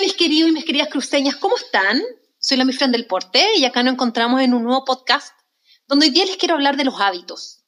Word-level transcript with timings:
mis 0.00 0.14
queridos 0.14 0.48
y 0.48 0.52
mis 0.52 0.64
queridas 0.64 0.88
cruceñas, 0.88 1.36
¿cómo 1.36 1.56
están? 1.56 2.02
Soy 2.38 2.56
la 2.56 2.64
Mifran 2.64 2.90
del 2.90 3.06
Porte 3.06 3.46
y 3.56 3.66
acá 3.66 3.82
nos 3.82 3.92
encontramos 3.92 4.40
en 4.40 4.54
un 4.54 4.64
nuevo 4.64 4.84
podcast 4.84 5.34
donde 5.86 6.06
hoy 6.06 6.12
día 6.12 6.24
les 6.24 6.38
quiero 6.38 6.54
hablar 6.54 6.76
de 6.76 6.84
los 6.84 7.00
hábitos. 7.00 7.64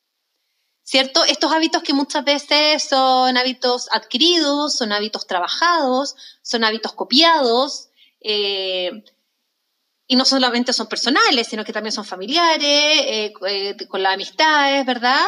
¿Cierto? 0.82 1.24
Estos 1.24 1.52
hábitos 1.52 1.82
que 1.82 1.92
muchas 1.92 2.24
veces 2.24 2.84
son 2.84 3.36
hábitos 3.36 3.88
adquiridos, 3.92 4.76
son 4.76 4.92
hábitos 4.92 5.26
trabajados, 5.26 6.16
son 6.42 6.64
hábitos 6.64 6.94
copiados, 6.94 7.90
eh, 8.20 9.04
y 10.06 10.16
no 10.16 10.24
solamente 10.24 10.72
son 10.72 10.88
personales, 10.88 11.46
sino 11.48 11.64
que 11.64 11.72
también 11.72 11.92
son 11.92 12.04
familiares, 12.04 12.64
eh, 12.66 13.32
eh, 13.46 13.76
con 13.88 14.02
las 14.02 14.14
amistades, 14.14 14.86
¿verdad? 14.86 15.24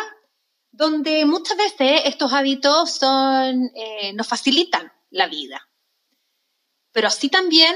Donde 0.70 1.24
muchas 1.26 1.56
veces 1.56 2.02
estos 2.06 2.32
hábitos 2.32 2.92
son, 2.92 3.70
nos 4.14 4.26
facilitan 4.26 4.90
la 5.10 5.28
vida. 5.28 5.68
Pero 6.94 7.08
así 7.08 7.28
también, 7.28 7.74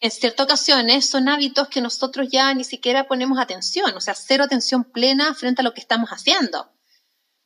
en 0.00 0.10
ciertas 0.10 0.44
ocasiones, 0.44 1.10
son 1.10 1.28
hábitos 1.28 1.68
que 1.68 1.80
nosotros 1.80 2.28
ya 2.30 2.54
ni 2.54 2.62
siquiera 2.62 3.08
ponemos 3.08 3.38
atención, 3.38 3.94
o 3.96 4.00
sea, 4.00 4.14
cero 4.14 4.44
atención 4.44 4.84
plena 4.84 5.34
frente 5.34 5.60
a 5.60 5.64
lo 5.64 5.74
que 5.74 5.80
estamos 5.80 6.08
haciendo. 6.10 6.70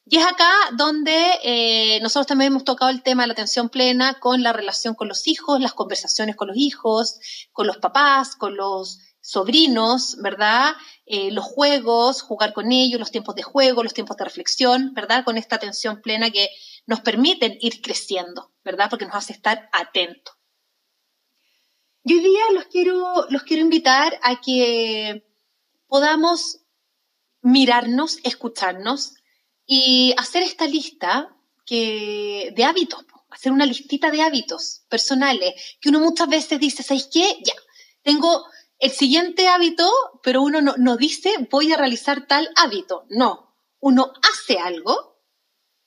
Y 0.04 0.18
es 0.18 0.26
acá 0.26 0.52
donde 0.74 1.30
eh, 1.42 1.98
nosotros 2.02 2.26
también 2.26 2.52
hemos 2.52 2.64
tocado 2.64 2.90
el 2.90 3.02
tema 3.02 3.22
de 3.22 3.28
la 3.28 3.32
atención 3.32 3.70
plena 3.70 4.20
con 4.20 4.42
la 4.42 4.52
relación 4.52 4.94
con 4.94 5.08
los 5.08 5.26
hijos, 5.26 5.60
las 5.60 5.72
conversaciones 5.72 6.36
con 6.36 6.48
los 6.48 6.56
hijos, 6.58 7.18
con 7.52 7.66
los 7.66 7.78
papás, 7.78 8.36
con 8.36 8.54
los 8.54 9.00
sobrinos, 9.22 10.18
¿verdad? 10.22 10.74
Eh, 11.06 11.30
los 11.32 11.44
juegos, 11.46 12.20
jugar 12.20 12.52
con 12.52 12.70
ellos, 12.70 13.00
los 13.00 13.10
tiempos 13.10 13.34
de 13.34 13.42
juego, 13.42 13.82
los 13.82 13.94
tiempos 13.94 14.18
de 14.18 14.24
reflexión, 14.24 14.92
¿verdad? 14.92 15.24
Con 15.24 15.38
esta 15.38 15.56
atención 15.56 16.02
plena 16.02 16.30
que 16.30 16.50
nos 16.86 17.00
permiten 17.00 17.56
ir 17.60 17.80
creciendo, 17.80 18.52
¿verdad? 18.62 18.88
Porque 18.90 19.06
nos 19.06 19.16
hace 19.16 19.32
estar 19.32 19.68
atentos. 19.72 20.36
Y 22.08 22.14
hoy 22.14 22.20
día 22.20 22.52
los 22.52 22.66
quiero, 22.66 23.26
los 23.30 23.42
quiero 23.42 23.64
invitar 23.64 24.16
a 24.22 24.40
que 24.40 25.26
podamos 25.88 26.60
mirarnos, 27.42 28.18
escucharnos 28.22 29.14
y 29.66 30.14
hacer 30.16 30.44
esta 30.44 30.68
lista 30.68 31.36
que, 31.64 32.52
de 32.54 32.62
hábitos, 32.62 33.04
hacer 33.28 33.50
una 33.50 33.66
listita 33.66 34.12
de 34.12 34.22
hábitos 34.22 34.84
personales, 34.88 35.78
que 35.80 35.88
uno 35.88 35.98
muchas 35.98 36.28
veces 36.28 36.60
dice, 36.60 36.84
¿sabes 36.84 37.08
qué? 37.12 37.40
Ya, 37.44 37.54
tengo 38.02 38.46
el 38.78 38.92
siguiente 38.92 39.48
hábito, 39.48 39.90
pero 40.22 40.42
uno 40.42 40.60
no, 40.60 40.76
no 40.78 40.96
dice, 40.96 41.34
voy 41.50 41.72
a 41.72 41.76
realizar 41.76 42.28
tal 42.28 42.48
hábito. 42.54 43.06
No, 43.08 43.52
uno 43.80 44.12
hace 44.22 44.60
algo 44.60 45.24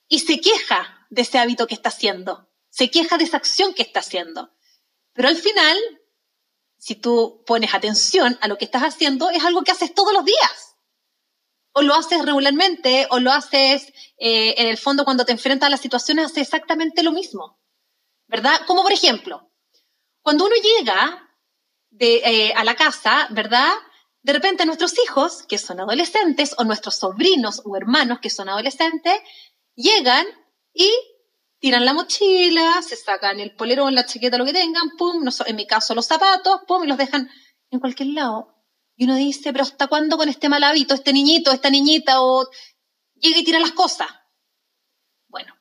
y 0.06 0.18
se 0.18 0.38
queja 0.38 1.06
de 1.08 1.22
ese 1.22 1.38
hábito 1.38 1.66
que 1.66 1.76
está 1.76 1.88
haciendo, 1.88 2.50
se 2.68 2.90
queja 2.90 3.16
de 3.16 3.24
esa 3.24 3.38
acción 3.38 3.72
que 3.72 3.80
está 3.80 4.00
haciendo. 4.00 4.50
Pero 5.14 5.28
al 5.28 5.36
final 5.36 5.78
si 6.80 6.94
tú 6.94 7.44
pones 7.46 7.74
atención 7.74 8.38
a 8.40 8.48
lo 8.48 8.56
que 8.56 8.64
estás 8.64 8.82
haciendo, 8.82 9.28
es 9.28 9.44
algo 9.44 9.62
que 9.62 9.70
haces 9.70 9.94
todos 9.94 10.14
los 10.14 10.24
días. 10.24 10.76
O 11.72 11.82
lo 11.82 11.94
haces 11.94 12.24
regularmente, 12.24 13.06
o 13.10 13.20
lo 13.20 13.30
haces 13.30 13.92
eh, 14.16 14.54
en 14.56 14.66
el 14.66 14.78
fondo 14.78 15.04
cuando 15.04 15.26
te 15.26 15.32
enfrentas 15.32 15.66
a 15.66 15.70
las 15.70 15.82
situaciones, 15.82 16.24
haces 16.24 16.44
exactamente 16.44 17.02
lo 17.02 17.12
mismo. 17.12 17.60
¿Verdad? 18.26 18.62
Como 18.66 18.82
por 18.82 18.92
ejemplo, 18.92 19.52
cuando 20.22 20.46
uno 20.46 20.54
llega 20.56 21.28
eh, 21.98 22.52
a 22.54 22.64
la 22.64 22.74
casa, 22.74 23.28
¿verdad? 23.30 23.72
De 24.22 24.32
repente 24.32 24.64
nuestros 24.64 24.94
hijos, 25.04 25.42
que 25.42 25.58
son 25.58 25.80
adolescentes, 25.80 26.54
o 26.56 26.64
nuestros 26.64 26.96
sobrinos 26.96 27.60
o 27.66 27.76
hermanos, 27.76 28.20
que 28.20 28.30
son 28.30 28.48
adolescentes, 28.48 29.20
llegan 29.74 30.26
y 30.72 30.90
tiran 31.60 31.84
la 31.84 31.92
mochila, 31.92 32.82
se 32.82 32.96
sacan 32.96 33.38
el 33.38 33.54
polerón, 33.54 33.94
la 33.94 34.06
chaqueta, 34.06 34.38
lo 34.38 34.46
que 34.46 34.52
tengan, 34.52 34.96
pum, 34.96 35.28
en 35.46 35.56
mi 35.56 35.66
caso 35.66 35.94
los 35.94 36.06
zapatos, 36.06 36.62
pum, 36.66 36.84
y 36.84 36.86
los 36.88 36.98
dejan 36.98 37.30
en 37.70 37.80
cualquier 37.80 38.08
lado. 38.08 38.56
Y 38.96 39.04
uno 39.04 39.14
dice, 39.14 39.52
pero 39.52 39.62
¿hasta 39.62 39.86
cuándo 39.86 40.16
con 40.16 40.28
este 40.28 40.48
mal 40.48 40.64
hábito, 40.64 40.94
este 40.94 41.12
niñito, 41.12 41.52
esta 41.52 41.70
niñita, 41.70 42.22
o 42.22 42.48
llega 43.14 43.38
y 43.38 43.44
tira 43.44 43.60
las 43.60 43.72
cosas? 43.72 44.08
Bueno. 45.28 45.54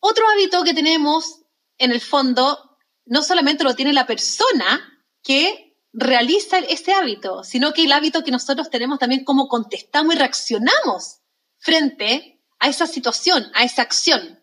Otro 0.00 0.28
hábito 0.28 0.62
que 0.62 0.74
tenemos, 0.74 1.42
en 1.78 1.90
el 1.90 2.00
fondo, 2.00 2.78
no 3.04 3.22
solamente 3.22 3.64
lo 3.64 3.74
tiene 3.74 3.92
la 3.92 4.06
persona 4.06 5.04
que 5.22 5.76
realiza 5.92 6.58
ese 6.58 6.92
hábito, 6.92 7.42
sino 7.42 7.72
que 7.72 7.84
el 7.84 7.92
hábito 7.92 8.22
que 8.22 8.30
nosotros 8.30 8.70
tenemos 8.70 8.98
también 8.98 9.24
cómo 9.24 9.48
contestamos 9.48 10.14
y 10.14 10.18
reaccionamos 10.18 11.20
frente 11.58 12.35
a 12.58 12.68
esa 12.68 12.86
situación, 12.86 13.46
a 13.54 13.64
esa 13.64 13.82
acción, 13.82 14.40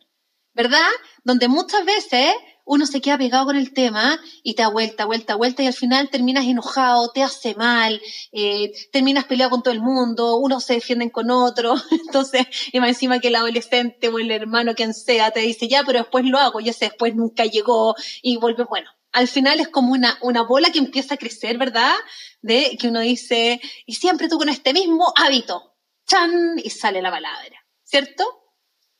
¿verdad? 0.54 0.90
Donde 1.24 1.48
muchas 1.48 1.86
veces 1.86 2.34
uno 2.66 2.86
se 2.86 3.02
queda 3.02 3.18
pegado 3.18 3.46
con 3.46 3.58
el 3.58 3.74
tema 3.74 4.20
y 4.42 4.54
te 4.54 4.64
da 4.64 4.70
vuelta, 4.70 5.06
vuelta, 5.06 5.36
vuelta 5.36 5.64
y 5.64 5.68
al 5.68 5.74
final 5.74 6.10
terminas 6.10 6.46
enojado, 6.46 7.12
te 7.12 7.24
hace 7.24 7.56
mal, 7.56 8.02
eh, 8.32 8.72
terminas 8.92 9.26
peleado 9.26 9.52
con 9.52 9.64
todo 9.64 9.74
el 9.74 9.82
mundo, 9.82 10.38
unos 10.38 10.64
se 10.64 10.76
defienden 10.76 11.10
con 11.10 11.30
otro, 11.30 11.76
entonces, 11.92 12.48
y 12.72 12.80
más 12.80 12.90
encima 12.90 13.20
que 13.20 13.28
el 13.28 13.36
adolescente 13.36 14.08
o 14.08 14.20
el 14.20 14.32
hermano, 14.32 14.76
quien 14.76 14.94
sea, 14.94 15.32
te 15.32 15.42
dice, 15.42 15.68
ya, 15.68 15.84
pero 15.84 16.00
después 16.00 16.26
lo 16.26 16.40
hago 16.40 16.60
y 16.60 16.70
ese 16.70 16.86
después 16.86 17.16
nunca 17.16 17.46
llegó 17.46 17.96
y 18.22 18.38
vuelve, 18.38 18.64
bueno, 18.64 18.90
al 19.12 19.28
final 19.28 19.60
es 19.60 19.68
como 19.68 19.94
una, 19.94 20.18
una 20.22 20.44
bola 20.44 20.72
que 20.72 20.80
empieza 20.80 21.16
a 21.16 21.18
crecer, 21.18 21.58
¿verdad? 21.58 21.94
De 22.42 22.78
que 22.80 22.88
uno 22.88 23.00
dice, 23.02 23.62
y 23.86 23.96
siempre 23.96 24.28
tú 24.28 24.38
con 24.38 24.50
este 24.50 24.74
mismo 24.74 25.14
hábito, 25.16 25.76
chan, 26.08 26.60
y 26.64 26.70
sale 26.70 27.02
la 27.02 27.12
palabra. 27.12 27.63
¿Cierto? 27.94 28.26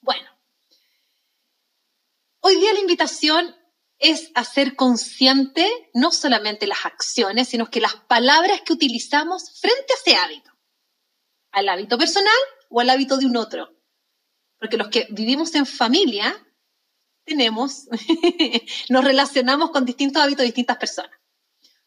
Bueno, 0.02 0.30
hoy 2.42 2.58
día 2.58 2.74
la 2.74 2.80
invitación 2.80 3.56
es 3.98 4.30
hacer 4.36 4.76
consciente 4.76 5.68
no 5.96 6.12
solamente 6.12 6.68
las 6.68 6.86
acciones, 6.86 7.50
sino 7.50 7.72
que 7.72 7.82
las 7.82 7.96
palabras 7.96 8.62
que 8.62 8.74
utilizamos 8.74 9.60
frente 9.60 9.94
a 9.94 9.96
ese 9.96 10.16
hábito, 10.16 10.52
al 11.54 11.70
hábito 11.70 11.98
personal 11.98 12.38
o 12.70 12.82
al 12.82 12.92
hábito 12.92 13.18
de 13.18 13.26
un 13.26 13.36
otro. 13.36 13.76
Porque 14.60 14.78
los 14.78 14.90
que 14.90 15.08
vivimos 15.10 15.56
en 15.56 15.66
familia 15.66 16.46
tenemos, 17.26 17.88
nos 18.90 19.04
relacionamos 19.04 19.72
con 19.72 19.86
distintos 19.86 20.22
hábitos 20.22 20.42
de 20.44 20.52
distintas 20.54 20.78
personas. 20.78 21.20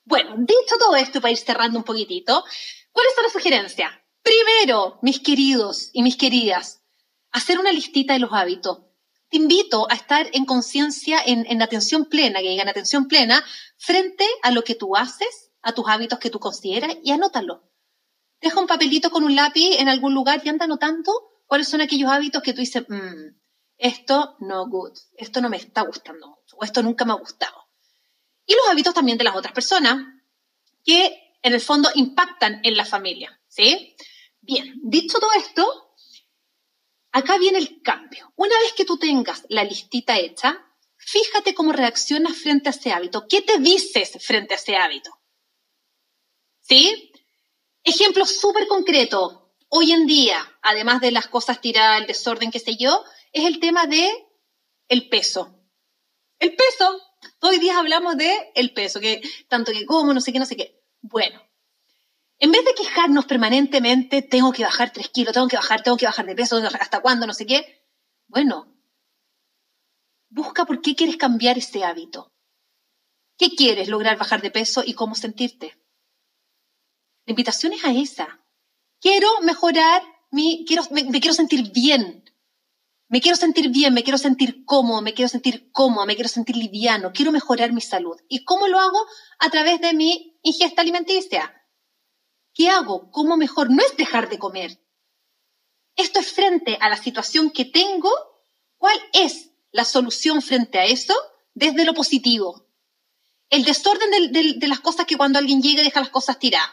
Bueno, 0.02 0.34
dicho 0.38 0.76
todo 0.76 0.96
esto, 0.96 1.20
para 1.20 1.30
ir 1.30 1.38
cerrando 1.38 1.78
un 1.78 1.84
poquitito, 1.84 2.44
¿cuáles 2.90 3.14
son 3.14 3.22
las 3.22 3.32
sugerencias? 3.32 3.92
Primero, 4.22 4.98
mis 5.02 5.20
queridos 5.20 5.90
y 5.92 6.02
mis 6.02 6.16
queridas, 6.16 6.82
hacer 7.36 7.58
una 7.58 7.70
listita 7.70 8.14
de 8.14 8.18
los 8.18 8.32
hábitos. 8.32 8.78
Te 9.28 9.36
invito 9.36 9.86
a 9.90 9.94
estar 9.94 10.26
en 10.32 10.46
conciencia, 10.46 11.20
en, 11.24 11.60
atención 11.60 12.06
plena, 12.06 12.40
que 12.40 12.48
digan 12.48 12.68
atención 12.68 13.08
plena, 13.08 13.44
frente 13.76 14.26
a 14.42 14.50
lo 14.50 14.64
que 14.64 14.74
tú 14.74 14.96
haces, 14.96 15.50
a 15.60 15.72
tus 15.72 15.86
hábitos 15.86 16.18
que 16.18 16.30
tú 16.30 16.40
consideras 16.40 16.96
y 17.02 17.10
anótalo. 17.10 17.62
Deja 18.40 18.58
un 18.58 18.66
papelito 18.66 19.10
con 19.10 19.22
un 19.22 19.36
lápiz 19.36 19.76
en 19.78 19.90
algún 19.90 20.14
lugar 20.14 20.40
y 20.44 20.48
anda 20.48 20.64
anotando 20.64 21.12
cuáles 21.46 21.68
son 21.68 21.82
aquellos 21.82 22.10
hábitos 22.10 22.42
que 22.42 22.54
tú 22.54 22.60
dices, 22.60 22.84
mm, 22.88 23.36
esto 23.76 24.36
no 24.40 24.66
good, 24.68 24.96
esto 25.18 25.42
no 25.42 25.50
me 25.50 25.58
está 25.58 25.82
gustando 25.82 26.28
mucho, 26.28 26.56
o 26.56 26.64
esto 26.64 26.82
nunca 26.82 27.04
me 27.04 27.12
ha 27.12 27.16
gustado. 27.16 27.68
Y 28.46 28.54
los 28.54 28.66
hábitos 28.70 28.94
también 28.94 29.18
de 29.18 29.24
las 29.24 29.36
otras 29.36 29.52
personas, 29.52 30.06
que 30.82 31.34
en 31.42 31.52
el 31.52 31.60
fondo 31.60 31.90
impactan 31.96 32.60
en 32.62 32.78
la 32.78 32.86
familia, 32.86 33.38
¿sí? 33.46 33.94
Bien, 34.40 34.72
dicho 34.84 35.18
todo 35.18 35.32
esto, 35.36 35.85
Acá 37.16 37.38
viene 37.38 37.56
el 37.56 37.80
cambio. 37.80 38.30
Una 38.36 38.58
vez 38.58 38.74
que 38.74 38.84
tú 38.84 38.98
tengas 38.98 39.46
la 39.48 39.64
listita 39.64 40.18
hecha, 40.18 40.62
fíjate 40.98 41.54
cómo 41.54 41.72
reaccionas 41.72 42.36
frente 42.36 42.68
a 42.68 42.72
ese 42.72 42.92
hábito. 42.92 43.26
¿Qué 43.26 43.40
te 43.40 43.56
dices 43.56 44.18
frente 44.20 44.52
a 44.52 44.58
ese 44.58 44.76
hábito? 44.76 45.18
¿Sí? 46.60 47.10
Ejemplo 47.82 48.26
súper 48.26 48.66
concreto. 48.66 49.54
Hoy 49.70 49.92
en 49.92 50.06
día, 50.06 50.58
además 50.60 51.00
de 51.00 51.10
las 51.10 51.26
cosas 51.26 51.62
tiradas, 51.62 52.02
el 52.02 52.06
desorden, 52.06 52.50
qué 52.50 52.58
sé 52.58 52.76
yo, 52.76 53.02
es 53.32 53.46
el 53.46 53.60
tema 53.60 53.86
de 53.86 54.12
el 54.86 55.08
peso. 55.08 55.58
El 56.38 56.54
peso. 56.54 57.00
Hoy 57.40 57.58
día 57.58 57.78
hablamos 57.78 58.18
de 58.18 58.52
el 58.54 58.74
peso, 58.74 59.00
que 59.00 59.22
tanto 59.48 59.72
que 59.72 59.86
como, 59.86 60.12
no 60.12 60.20
sé 60.20 60.34
qué, 60.34 60.38
no 60.38 60.44
sé 60.44 60.54
qué. 60.54 60.84
Bueno, 61.00 61.40
en 62.38 62.52
vez 62.52 62.64
de 62.64 62.74
quejarnos 62.74 63.24
permanentemente, 63.24 64.22
tengo 64.22 64.52
que 64.52 64.62
bajar 64.62 64.92
tres 64.92 65.08
kilos, 65.08 65.32
tengo 65.32 65.48
que 65.48 65.56
bajar, 65.56 65.82
tengo 65.82 65.96
que 65.96 66.06
bajar 66.06 66.26
de 66.26 66.34
peso, 66.34 66.56
hasta 66.58 67.00
cuándo, 67.00 67.26
no 67.26 67.32
sé 67.32 67.46
qué, 67.46 67.82
bueno, 68.28 68.66
busca 70.28 70.66
por 70.66 70.82
qué 70.82 70.94
quieres 70.94 71.16
cambiar 71.16 71.56
ese 71.56 71.84
hábito. 71.84 72.32
¿Qué 73.38 73.50
quieres 73.50 73.88
lograr 73.88 74.18
bajar 74.18 74.42
de 74.42 74.50
peso 74.50 74.82
y 74.84 74.94
cómo 74.94 75.14
sentirte? 75.14 75.78
La 77.26 77.32
invitación 77.32 77.72
es 77.72 77.84
a 77.84 77.92
esa. 77.92 78.40
Quiero 79.00 79.28
mejorar 79.42 80.02
mi, 80.30 80.64
quiero, 80.66 80.82
me, 80.90 81.20
quiero 81.20 81.34
sentir 81.34 81.70
bien. 81.72 82.24
Me 83.08 83.20
quiero 83.20 83.36
sentir 83.36 83.70
bien, 83.70 83.94
me 83.94 84.02
quiero 84.02 84.18
sentir 84.18 84.64
cómodo, 84.64 85.00
me 85.00 85.14
quiero 85.14 85.28
sentir 85.28 85.70
cómodo, 85.70 86.06
me 86.06 86.16
quiero 86.16 86.28
sentir 86.28 86.56
liviano, 86.56 87.12
quiero 87.12 87.30
mejorar 87.30 87.72
mi 87.72 87.80
salud. 87.80 88.16
¿Y 88.28 88.44
cómo 88.44 88.66
lo 88.68 88.80
hago? 88.80 88.98
A 89.38 89.48
través 89.48 89.80
de 89.80 89.94
mi 89.94 90.38
ingesta 90.42 90.82
alimenticia 90.82 91.52
¿Qué 92.56 92.70
hago? 92.70 93.10
¿Cómo 93.10 93.36
mejor? 93.36 93.70
No 93.70 93.82
es 93.82 93.96
dejar 93.96 94.28
de 94.28 94.38
comer. 94.38 94.80
Esto 95.94 96.20
es 96.20 96.32
frente 96.32 96.78
a 96.80 96.88
la 96.88 96.96
situación 96.96 97.50
que 97.50 97.66
tengo. 97.66 98.10
¿Cuál 98.78 98.98
es 99.12 99.50
la 99.72 99.84
solución 99.84 100.40
frente 100.40 100.78
a 100.78 100.86
eso? 100.86 101.14
desde 101.56 101.86
lo 101.86 101.94
positivo. 101.94 102.68
El 103.48 103.64
desorden 103.64 104.30
de 104.30 104.68
las 104.68 104.80
cosas 104.80 105.06
que 105.06 105.16
cuando 105.16 105.38
alguien 105.38 105.62
llega 105.62 105.82
deja 105.82 106.00
las 106.00 106.10
cosas 106.10 106.38
tiradas. 106.38 106.68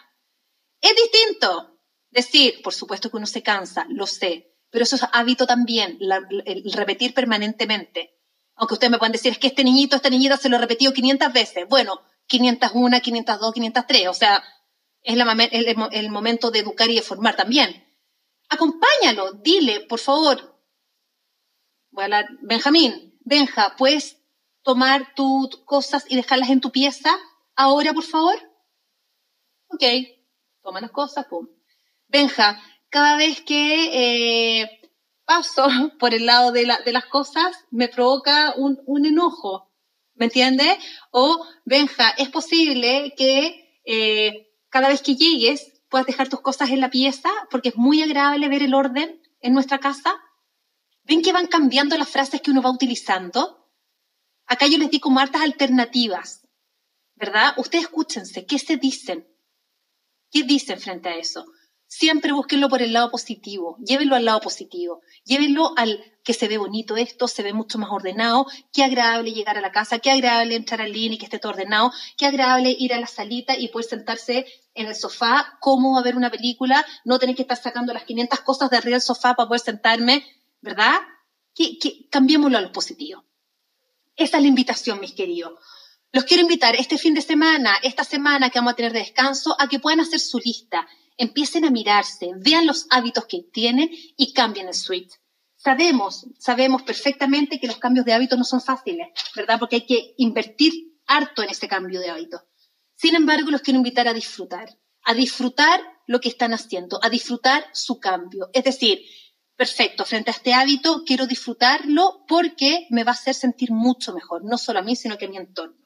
Es 0.81 0.93
distinto. 0.95 1.79
Decir, 2.11 2.61
por 2.61 2.73
supuesto 2.73 3.09
que 3.09 3.17
uno 3.17 3.25
se 3.25 3.41
cansa, 3.41 3.87
lo 3.89 4.05
sé, 4.05 4.53
pero 4.69 4.83
eso 4.83 4.97
es 4.97 5.03
hábito 5.13 5.47
también, 5.47 5.97
el 5.99 6.73
repetir 6.73 7.13
permanentemente. 7.13 8.19
Aunque 8.55 8.75
ustedes 8.75 8.91
me 8.91 8.99
puedan 8.99 9.13
decir, 9.13 9.31
es 9.31 9.39
que 9.39 9.47
este 9.47 9.63
niñito, 9.63 9.95
esta 9.95 10.11
niñita 10.11 10.37
se 10.37 10.49
lo 10.49 10.57
ha 10.57 10.59
repetido 10.59 10.93
500 10.93 11.33
veces. 11.33 11.67
Bueno, 11.67 12.01
501, 12.27 13.01
502, 13.01 13.53
503. 13.53 14.07
O 14.09 14.13
sea, 14.13 14.43
es 15.03 15.17
el, 15.91 16.09
momento 16.09 16.51
de 16.51 16.59
educar 16.59 16.89
y 16.89 16.95
de 16.95 17.01
formar 17.01 17.35
también. 17.35 17.83
Acompáñalo, 18.49 19.33
dile, 19.33 19.81
por 19.81 19.99
favor. 19.99 20.59
Bueno, 21.91 22.17
Benjamín, 22.41 23.17
Benja, 23.21 23.75
¿puedes 23.77 24.17
tomar 24.63 25.13
tus 25.15 25.57
cosas 25.65 26.05
y 26.09 26.15
dejarlas 26.15 26.49
en 26.49 26.61
tu 26.61 26.71
pieza 26.71 27.15
ahora, 27.55 27.93
por 27.93 28.03
favor? 28.03 28.35
Ok, 29.67 29.83
toma 30.61 30.81
las 30.81 30.91
cosas, 30.91 31.25
pum. 31.25 31.47
Benja, 32.07 32.61
cada 32.89 33.17
vez 33.17 33.41
que 33.41 34.61
eh, 34.61 34.81
paso 35.25 35.67
por 35.99 36.13
el 36.13 36.25
lado 36.25 36.51
de, 36.51 36.65
las 36.65 37.05
cosas, 37.05 37.65
me 37.71 37.87
provoca 37.87 38.53
un, 38.55 39.05
enojo, 39.05 39.71
¿me 40.15 40.25
entiendes? 40.25 40.77
O, 41.11 41.45
Benja, 41.65 42.11
es 42.11 42.29
posible 42.29 43.13
que 43.17 43.81
eh, 43.85 44.52
cada 44.73 44.87
vez 44.87 45.03
que 45.03 45.15
llegues 45.15 45.71
puedas 45.87 46.07
dejar 46.07 46.29
tus 46.29 46.41
cosas 46.41 46.71
en 46.71 46.79
la 46.79 46.89
pieza, 46.89 47.29
porque 47.51 47.69
es 47.69 47.75
muy 47.75 48.01
agradable 48.01 48.49
ver 48.49 48.63
el 48.63 48.73
orden 48.73 49.21
en 49.39 49.53
nuestra 49.53 49.77
casa. 49.77 50.15
¿Ven 51.03 51.21
que 51.21 51.31
van 51.31 51.45
cambiando 51.45 51.95
las 51.95 52.09
frases 52.09 52.41
que 52.41 52.49
uno 52.49 52.63
va 52.63 52.71
utilizando? 52.71 53.69
Acá 54.47 54.65
yo 54.65 54.79
les 54.79 54.89
di 54.89 54.99
como 54.99 55.19
hartas 55.19 55.43
alternativas, 55.43 56.47
¿verdad? 57.13 57.53
Ustedes 57.57 57.83
escúchense, 57.83 58.47
¿qué 58.47 58.57
se 58.57 58.77
dicen? 58.77 59.27
¿Qué 60.31 60.41
dicen 60.41 60.79
frente 60.79 61.09
a 61.09 61.17
eso? 61.17 61.45
Siempre 61.95 62.31
búsquenlo 62.31 62.69
por 62.69 62.81
el 62.81 62.91
lado 62.91 63.11
positivo, 63.11 63.77
llévenlo 63.77 64.15
al 64.15 64.25
lado 64.25 64.41
positivo, 64.41 65.01
llévenlo 65.25 65.73
al 65.77 66.03
que 66.23 66.33
se 66.33 66.47
ve 66.47 66.57
bonito 66.57 66.97
esto, 66.97 67.27
se 67.27 67.43
ve 67.43 67.53
mucho 67.53 67.77
más 67.77 67.91
ordenado, 67.91 68.47
qué 68.73 68.83
agradable 68.83 69.31
llegar 69.31 69.59
a 69.59 69.61
la 69.61 69.71
casa, 69.71 69.99
qué 69.99 70.09
agradable 70.09 70.55
entrar 70.55 70.81
al 70.81 70.91
living 70.91 71.11
y 71.11 71.17
que 71.19 71.25
esté 71.25 71.37
todo 71.37 71.51
ordenado, 71.51 71.93
qué 72.17 72.25
agradable 72.25 72.75
ir 72.79 72.95
a 72.95 72.99
la 72.99 73.05
salita 73.05 73.55
y 73.55 73.67
poder 73.67 73.87
sentarse 73.87 74.47
en 74.73 74.87
el 74.87 74.95
sofá, 74.95 75.59
cómo 75.59 76.01
ver 76.01 76.15
una 76.15 76.31
película, 76.31 76.83
no 77.05 77.19
tener 77.19 77.35
que 77.35 77.43
estar 77.43 77.61
sacando 77.61 77.93
las 77.93 78.05
500 78.05 78.39
cosas 78.39 78.71
de 78.71 78.77
arriba 78.77 78.95
del 78.95 79.01
sofá 79.03 79.35
para 79.35 79.47
poder 79.47 79.61
sentarme, 79.61 80.25
¿verdad? 80.61 80.99
Que, 81.53 81.77
cambiémoslo 82.09 82.57
a 82.57 82.61
lo 82.61 82.71
positivo. 82.71 83.23
Esa 84.15 84.37
es 84.37 84.41
la 84.41 84.49
invitación, 84.49 84.99
mis 84.99 85.13
queridos. 85.13 85.59
Los 86.11 86.23
quiero 86.23 86.41
invitar 86.41 86.75
este 86.75 86.97
fin 86.97 87.13
de 87.13 87.21
semana, 87.21 87.75
esta 87.83 88.03
semana 88.03 88.49
que 88.49 88.57
vamos 88.57 88.73
a 88.73 88.77
tener 88.77 88.93
de 88.93 88.99
descanso, 88.99 89.55
a 89.59 89.69
que 89.69 89.79
puedan 89.79 89.99
hacer 89.99 90.19
su 90.19 90.39
lista 90.39 90.87
empiecen 91.17 91.65
a 91.65 91.71
mirarse, 91.71 92.31
vean 92.37 92.65
los 92.65 92.87
hábitos 92.89 93.25
que 93.25 93.43
tienen 93.51 93.89
y 94.17 94.33
cambien 94.33 94.67
el 94.67 94.73
switch. 94.73 95.11
Sabemos, 95.55 96.25
sabemos 96.39 96.83
perfectamente 96.83 97.59
que 97.59 97.67
los 97.67 97.77
cambios 97.77 98.05
de 98.05 98.13
hábitos 98.13 98.37
no 98.37 98.43
son 98.43 98.61
fáciles, 98.61 99.07
¿verdad? 99.35 99.59
Porque 99.59 99.77
hay 99.77 99.85
que 99.85 100.13
invertir 100.17 100.73
harto 101.05 101.41
en 101.41 101.49
ese 101.49 101.67
cambio 101.67 101.99
de 101.99 102.09
hábitos. 102.09 102.41
Sin 102.95 103.15
embargo, 103.15 103.49
los 103.49 103.61
quiero 103.61 103.77
invitar 103.77 104.07
a 104.07 104.13
disfrutar, 104.13 104.77
a 105.03 105.13
disfrutar 105.13 105.81
lo 106.05 106.19
que 106.19 106.29
están 106.29 106.53
haciendo, 106.53 106.99
a 107.01 107.09
disfrutar 107.09 107.65
su 107.73 107.99
cambio. 107.99 108.49
Es 108.53 108.63
decir, 108.63 109.05
perfecto, 109.55 110.05
frente 110.05 110.31
a 110.31 110.33
este 110.33 110.53
hábito 110.53 111.03
quiero 111.05 111.27
disfrutarlo 111.27 112.25
porque 112.27 112.87
me 112.89 113.03
va 113.03 113.11
a 113.11 113.15
hacer 113.15 113.33
sentir 113.33 113.71
mucho 113.71 114.13
mejor, 114.13 114.43
no 114.43 114.57
solo 114.57 114.79
a 114.79 114.83
mí, 114.83 114.95
sino 114.95 115.17
que 115.17 115.25
a 115.25 115.29
mi 115.29 115.37
entorno. 115.37 115.77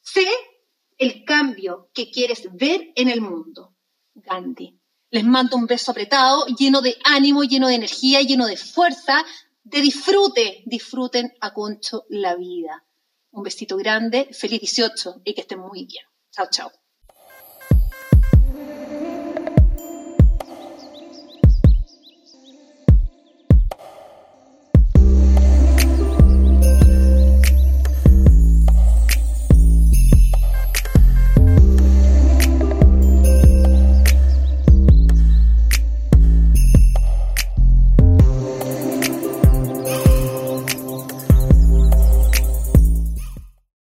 Sé 0.00 0.26
el 0.98 1.24
cambio 1.24 1.90
que 1.92 2.10
quieres 2.10 2.48
ver 2.52 2.92
en 2.96 3.08
el 3.08 3.20
mundo. 3.20 3.73
Gandhi. 4.14 4.78
Les 5.10 5.24
mando 5.24 5.56
un 5.56 5.66
beso 5.66 5.90
apretado, 5.90 6.46
lleno 6.46 6.80
de 6.80 6.96
ánimo, 7.04 7.44
lleno 7.44 7.68
de 7.68 7.74
energía, 7.74 8.20
lleno 8.22 8.46
de 8.46 8.56
fuerza, 8.56 9.24
de 9.62 9.80
disfrute. 9.80 10.62
Disfruten 10.66 11.32
a 11.40 11.52
concho 11.52 12.04
la 12.08 12.34
vida. 12.34 12.84
Un 13.30 13.42
besito 13.42 13.76
grande, 13.76 14.28
feliz 14.32 14.60
18 14.60 15.22
y 15.24 15.34
que 15.34 15.42
estén 15.42 15.60
muy 15.60 15.84
bien. 15.84 16.04
Chao, 16.30 16.46
chao. 16.50 16.72